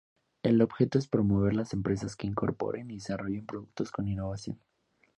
El 0.41 0.63
objeto 0.63 0.97
es 0.97 1.07
promover 1.07 1.53
las 1.53 1.73
empresas 1.73 2.15
que 2.15 2.25
incorporen 2.25 2.89
y 2.89 2.95
desarrollen 2.95 3.45
productos 3.45 3.91
con 3.91 4.07
innovación. 4.07 4.57